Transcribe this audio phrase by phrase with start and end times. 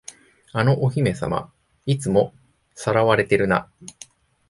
[0.51, 1.53] あのお姫様、
[1.85, 2.33] いつも
[2.73, 3.69] 掠われてるな。